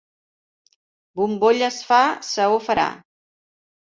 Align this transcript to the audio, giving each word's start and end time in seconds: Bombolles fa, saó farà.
Bombolles 1.19 1.77
fa, 1.89 2.01
saó 2.31 2.57
farà. 2.69 2.87